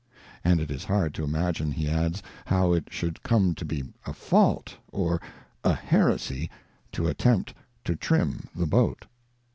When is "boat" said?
8.65-9.05